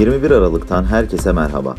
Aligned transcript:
21 0.00 0.30
Aralık'tan 0.30 0.84
herkese 0.84 1.32
merhaba. 1.32 1.74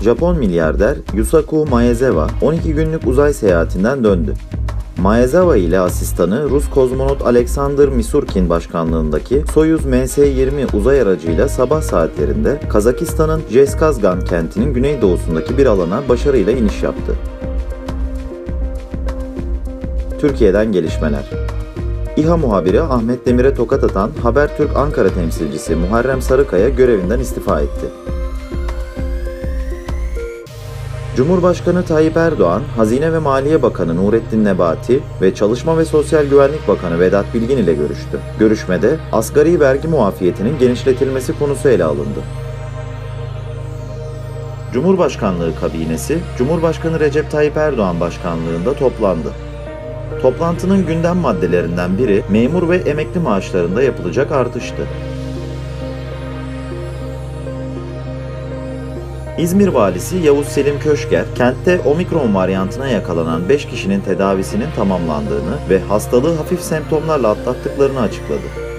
Japon 0.00 0.38
milyarder 0.38 0.96
Yusaku 1.14 1.66
Maezawa 1.66 2.26
12 2.42 2.74
günlük 2.74 3.06
uzay 3.06 3.32
seyahatinden 3.32 4.04
döndü. 4.04 4.34
Maezawa 4.98 5.56
ile 5.56 5.80
asistanı 5.80 6.50
Rus 6.50 6.70
kozmonot 6.70 7.22
Alexander 7.22 7.88
Misurkin 7.88 8.48
başkanlığındaki 8.48 9.44
Soyuz 9.54 9.86
MS-20 9.86 10.76
uzay 10.76 11.00
aracıyla 11.00 11.48
sabah 11.48 11.82
saatlerinde 11.82 12.60
Kazakistan'ın 12.68 13.42
Jeskazgan 13.50 14.24
kentinin 14.24 14.74
güneydoğusundaki 14.74 15.58
bir 15.58 15.66
alana 15.66 16.08
başarıyla 16.08 16.52
iniş 16.52 16.82
yaptı. 16.82 17.14
Türkiye'den 20.20 20.72
gelişmeler. 20.72 21.39
İHA 22.20 22.36
muhabiri 22.36 22.82
Ahmet 22.82 23.26
Demir'e 23.26 23.54
tokat 23.54 23.84
atan 23.84 24.10
Habertürk 24.22 24.76
Ankara 24.76 25.08
temsilcisi 25.14 25.76
Muharrem 25.76 26.22
Sarıkaya 26.22 26.68
görevinden 26.68 27.20
istifa 27.20 27.60
etti. 27.60 27.86
Cumhurbaşkanı 31.16 31.84
Tayyip 31.84 32.16
Erdoğan, 32.16 32.62
Hazine 32.76 33.12
ve 33.12 33.18
Maliye 33.18 33.62
Bakanı 33.62 33.96
Nurettin 33.96 34.44
Nebati 34.44 35.00
ve 35.22 35.34
Çalışma 35.34 35.78
ve 35.78 35.84
Sosyal 35.84 36.24
Güvenlik 36.24 36.68
Bakanı 36.68 37.00
Vedat 37.00 37.34
Bilgin 37.34 37.56
ile 37.56 37.74
görüştü. 37.74 38.20
Görüşmede 38.38 38.98
asgari 39.12 39.60
vergi 39.60 39.88
muafiyetinin 39.88 40.58
genişletilmesi 40.58 41.38
konusu 41.38 41.68
ele 41.68 41.84
alındı. 41.84 42.20
Cumhurbaşkanlığı 44.72 45.52
kabinesi, 45.60 46.18
Cumhurbaşkanı 46.38 47.00
Recep 47.00 47.30
Tayyip 47.30 47.56
Erdoğan 47.56 48.00
başkanlığında 48.00 48.74
toplandı. 48.74 49.32
Toplantının 50.22 50.86
gündem 50.86 51.16
maddelerinden 51.16 51.98
biri 51.98 52.22
memur 52.28 52.68
ve 52.68 52.76
emekli 52.76 53.20
maaşlarında 53.20 53.82
yapılacak 53.82 54.32
artıştı. 54.32 54.86
İzmir 59.38 59.68
valisi 59.68 60.16
Yavuz 60.16 60.46
Selim 60.46 60.80
Köşker, 60.80 61.24
kentte 61.34 61.80
omikron 61.80 62.34
varyantına 62.34 62.88
yakalanan 62.88 63.48
5 63.48 63.66
kişinin 63.66 64.00
tedavisinin 64.00 64.68
tamamlandığını 64.76 65.56
ve 65.70 65.80
hastalığı 65.80 66.36
hafif 66.36 66.60
semptomlarla 66.60 67.28
atlattıklarını 67.28 68.00
açıkladı. 68.00 68.70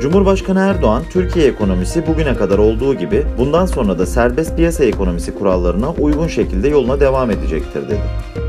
Cumhurbaşkanı 0.00 0.60
Erdoğan, 0.60 1.02
Türkiye 1.10 1.46
ekonomisi 1.46 2.06
bugüne 2.06 2.36
kadar 2.36 2.58
olduğu 2.58 2.94
gibi 2.94 3.26
bundan 3.38 3.66
sonra 3.66 3.98
da 3.98 4.06
serbest 4.06 4.56
piyasa 4.56 4.84
ekonomisi 4.84 5.34
kurallarına 5.34 5.90
uygun 5.90 6.28
şekilde 6.28 6.68
yoluna 6.68 7.00
devam 7.00 7.30
edecektir 7.30 7.88
dedi. 7.88 8.43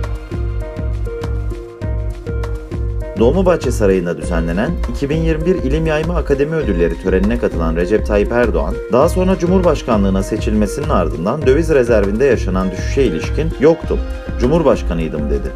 Dolmabahçe 3.19 3.71
Sarayı'nda 3.71 4.17
düzenlenen 4.17 4.71
2021 4.91 5.55
İlim 5.55 5.85
Yayma 5.85 6.16
Akademi 6.16 6.55
Ödülleri 6.55 7.02
törenine 7.03 7.39
katılan 7.39 7.75
Recep 7.75 8.05
Tayyip 8.05 8.31
Erdoğan, 8.31 8.75
daha 8.91 9.09
sonra 9.09 9.39
Cumhurbaşkanlığına 9.39 10.23
seçilmesinin 10.23 10.89
ardından 10.89 11.45
döviz 11.45 11.69
rezervinde 11.69 12.25
yaşanan 12.25 12.71
düşüşe 12.71 13.03
ilişkin 13.03 13.49
yoktum, 13.59 13.99
Cumhurbaşkanıydım 14.39 15.30
dedi. 15.30 15.52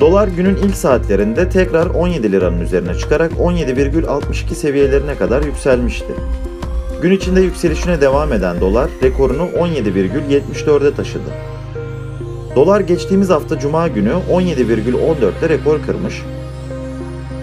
Dolar 0.00 0.28
günün 0.28 0.56
ilk 0.56 0.76
saatlerinde 0.76 1.48
tekrar 1.48 1.86
17 1.86 2.32
liranın 2.32 2.60
üzerine 2.60 2.94
çıkarak 2.94 3.32
17,62 3.32 4.54
seviyelerine 4.54 5.14
kadar 5.14 5.42
yükselmişti. 5.42 6.14
Gün 7.02 7.12
içinde 7.12 7.40
yükselişine 7.40 8.00
devam 8.00 8.32
eden 8.32 8.60
dolar 8.60 8.90
rekorunu 9.02 9.42
17,74'e 9.42 10.94
taşıdı. 10.94 11.30
Dolar 12.56 12.80
geçtiğimiz 12.80 13.30
hafta 13.30 13.58
Cuma 13.58 13.88
günü 13.88 14.12
17,14'te 14.32 15.48
rekor 15.48 15.82
kırmış. 15.82 16.22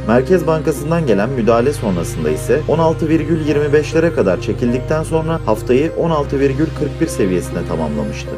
Merkez 0.07 0.47
Bankası'ndan 0.47 1.07
gelen 1.07 1.29
müdahale 1.29 1.73
sonrasında 1.73 2.29
ise 2.29 2.61
16,25'lere 2.67 4.15
kadar 4.15 4.41
çekildikten 4.41 5.03
sonra 5.03 5.39
haftayı 5.45 5.91
16,41 5.91 7.07
seviyesine 7.07 7.65
tamamlamıştı. 7.67 8.29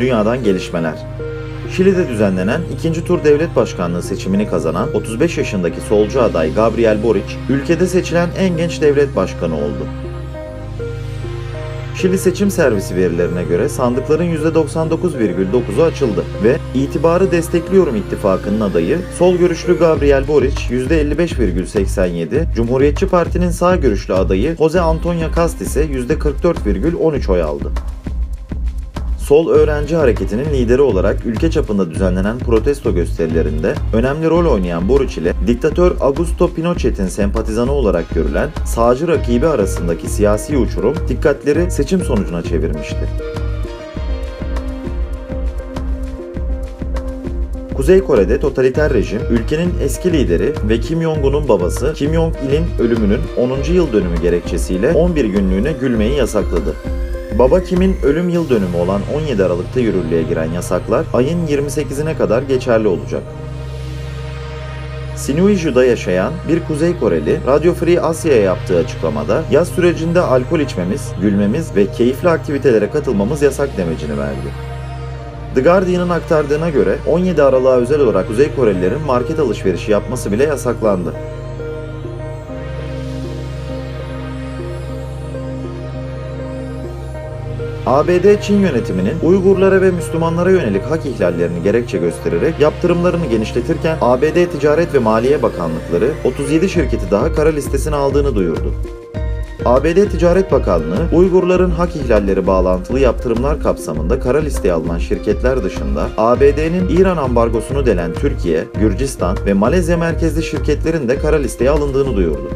Dünyadan 0.00 0.44
gelişmeler. 0.44 0.94
Şili'de 1.76 2.08
düzenlenen 2.08 2.60
ikinci 2.78 3.04
tur 3.04 3.24
devlet 3.24 3.56
başkanlığı 3.56 4.02
seçimini 4.02 4.48
kazanan 4.48 4.94
35 4.94 5.38
yaşındaki 5.38 5.80
solcu 5.80 6.22
aday 6.22 6.54
Gabriel 6.54 7.02
Boric, 7.02 7.34
ülkede 7.48 7.86
seçilen 7.86 8.28
en 8.38 8.56
genç 8.56 8.80
devlet 8.80 9.16
başkanı 9.16 9.54
oldu. 9.54 9.86
Şili 12.00 12.18
seçim 12.18 12.50
servisi 12.50 12.96
verilerine 12.96 13.44
göre 13.44 13.68
sandıkların 13.68 14.36
%99,9'u 14.36 15.82
açıldı 15.82 16.24
ve 16.44 16.56
itibarı 16.74 17.32
destekliyorum 17.32 17.96
ittifakının 17.96 18.60
adayı 18.60 18.98
sol 19.18 19.36
görüşlü 19.36 19.78
Gabriel 19.78 20.28
Boric 20.28 20.56
%55,87, 20.56 22.54
Cumhuriyetçi 22.54 23.08
Parti'nin 23.08 23.50
sağ 23.50 23.76
görüşlü 23.76 24.14
adayı 24.14 24.56
Jose 24.56 24.80
Antonio 24.80 25.28
Cast 25.36 25.60
ise 25.60 25.84
%44,13 25.86 27.32
oy 27.32 27.42
aldı. 27.42 27.72
Sol 29.28 29.48
Öğrenci 29.48 29.96
Hareketi'nin 29.96 30.44
lideri 30.44 30.82
olarak 30.82 31.26
ülke 31.26 31.50
çapında 31.50 31.90
düzenlenen 31.90 32.38
protesto 32.38 32.94
gösterilerinde 32.94 33.74
önemli 33.92 34.30
rol 34.30 34.52
oynayan 34.52 34.88
Boric 34.88 35.20
ile 35.20 35.32
diktatör 35.46 35.96
Augusto 36.00 36.54
Pinochet'in 36.54 37.06
sempatizanı 37.06 37.72
olarak 37.72 38.14
görülen 38.14 38.50
sağcı 38.64 39.08
rakibi 39.08 39.46
arasındaki 39.46 40.08
siyasi 40.10 40.58
uçurum 40.58 40.94
dikkatleri 41.08 41.70
seçim 41.70 42.00
sonucuna 42.00 42.42
çevirmişti. 42.42 43.08
Kuzey 47.76 48.00
Kore'de 48.00 48.40
totaliter 48.40 48.94
rejim, 48.94 49.20
ülkenin 49.30 49.74
eski 49.82 50.12
lideri 50.12 50.52
ve 50.68 50.80
Kim 50.80 51.02
Jong-un'un 51.02 51.48
babası 51.48 51.92
Kim 51.96 52.14
Jong-il'in 52.14 52.64
ölümünün 52.78 53.20
10. 53.36 53.72
yıl 53.72 53.92
dönümü 53.92 54.20
gerekçesiyle 54.22 54.92
11 54.92 55.24
günlüğüne 55.24 55.72
gülmeyi 55.72 56.16
yasakladı. 56.16 56.74
Baba 57.34 57.62
Kim'in 57.62 57.96
ölüm 58.02 58.28
yıl 58.28 58.48
dönümü 58.48 58.76
olan 58.76 59.00
17 59.14 59.44
Aralık'ta 59.44 59.80
yürürlüğe 59.80 60.22
giren 60.22 60.52
yasaklar 60.52 61.06
ayın 61.12 61.46
28'ine 61.46 62.18
kadar 62.18 62.42
geçerli 62.42 62.88
olacak. 62.88 63.22
Sinuiju'da 65.16 65.84
yaşayan 65.84 66.32
bir 66.48 66.64
Kuzey 66.64 66.98
Koreli, 66.98 67.40
Radio 67.46 67.74
Free 67.74 68.00
Asya'ya 68.00 68.42
yaptığı 68.42 68.78
açıklamada 68.78 69.42
yaz 69.50 69.68
sürecinde 69.68 70.20
alkol 70.20 70.60
içmemiz, 70.60 71.12
gülmemiz 71.20 71.76
ve 71.76 71.92
keyifli 71.92 72.28
aktivitelere 72.28 72.90
katılmamız 72.90 73.42
yasak 73.42 73.76
demecini 73.76 74.18
verdi. 74.18 74.48
The 75.54 75.60
Guardian'ın 75.60 76.08
aktardığına 76.08 76.70
göre 76.70 76.96
17 77.06 77.42
Aralık'a 77.42 77.76
özel 77.76 78.00
olarak 78.00 78.28
Kuzey 78.28 78.54
Korelilerin 78.54 79.02
market 79.06 79.38
alışverişi 79.38 79.92
yapması 79.92 80.32
bile 80.32 80.44
yasaklandı. 80.44 81.14
ABD 87.88 88.42
Çin 88.42 88.60
yönetiminin 88.60 89.14
Uygurlara 89.22 89.80
ve 89.82 89.90
Müslümanlara 89.90 90.50
yönelik 90.50 90.82
hak 90.82 91.06
ihlallerini 91.06 91.62
gerekçe 91.62 91.98
göstererek 91.98 92.60
yaptırımlarını 92.60 93.26
genişletirken 93.26 93.98
ABD 94.00 94.50
Ticaret 94.52 94.94
ve 94.94 94.98
Maliye 94.98 95.42
Bakanlıkları 95.42 96.10
37 96.24 96.68
şirketi 96.68 97.10
daha 97.10 97.32
kara 97.32 97.48
listesine 97.48 97.94
aldığını 97.94 98.34
duyurdu. 98.34 98.74
ABD 99.64 100.10
Ticaret 100.10 100.52
Bakanlığı, 100.52 101.08
Uygurların 101.12 101.70
hak 101.70 101.96
ihlalleri 101.96 102.46
bağlantılı 102.46 103.00
yaptırımlar 103.00 103.62
kapsamında 103.62 104.20
kara 104.20 104.38
listeye 104.38 104.74
alınan 104.74 104.98
şirketler 104.98 105.64
dışında 105.64 106.08
ABD'nin 106.16 106.88
İran 106.88 107.16
ambargosunu 107.16 107.86
delen 107.86 108.12
Türkiye, 108.12 108.64
Gürcistan 108.80 109.36
ve 109.46 109.52
Malezya 109.52 109.96
merkezli 109.96 110.42
şirketlerin 110.42 111.08
de 111.08 111.18
kara 111.18 111.36
listeye 111.36 111.70
alındığını 111.70 112.16
duyurdu. 112.16 112.50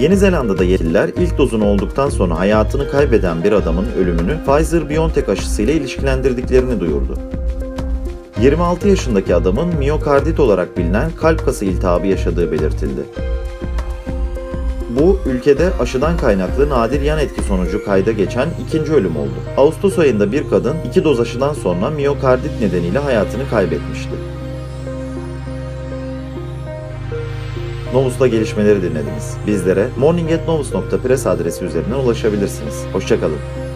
Yeni 0.00 0.16
Zelanda'da 0.16 0.64
yetkililer 0.64 1.08
ilk 1.08 1.38
dozunu 1.38 1.64
olduktan 1.64 2.08
sonra 2.08 2.38
hayatını 2.38 2.90
kaybeden 2.90 3.44
bir 3.44 3.52
adamın 3.52 3.86
ölümünü 3.98 4.38
Pfizer-BioNTech 4.46 5.30
aşısıyla 5.30 5.72
ilişkilendirdiklerini 5.72 6.80
duyurdu. 6.80 7.18
26 8.40 8.88
yaşındaki 8.88 9.34
adamın 9.34 9.76
miyokardit 9.76 10.40
olarak 10.40 10.76
bilinen 10.76 11.10
kalp 11.10 11.44
kası 11.44 11.64
iltihabı 11.64 12.06
yaşadığı 12.06 12.52
belirtildi. 12.52 13.00
Bu 15.00 15.18
ülkede 15.26 15.70
aşıdan 15.80 16.16
kaynaklı 16.16 16.70
nadir 16.70 17.00
yan 17.00 17.18
etki 17.18 17.42
sonucu 17.42 17.84
kayda 17.84 18.12
geçen 18.12 18.48
ikinci 18.66 18.92
ölüm 18.92 19.16
oldu. 19.16 19.34
Ağustos 19.56 19.98
ayında 19.98 20.32
bir 20.32 20.50
kadın 20.50 20.76
iki 20.88 21.04
doz 21.04 21.20
aşıdan 21.20 21.52
sonra 21.52 21.90
miyokardit 21.90 22.60
nedeniyle 22.60 22.98
hayatını 22.98 23.50
kaybetmişti. 23.50 24.29
Novus'ta 27.92 28.26
gelişmeleri 28.26 28.82
dinlediniz. 28.82 29.36
Bizlere 29.46 29.88
morning.novus.press 29.98 31.26
adresi 31.26 31.64
üzerinden 31.64 31.96
ulaşabilirsiniz. 31.96 32.84
Hoşçakalın. 32.92 33.69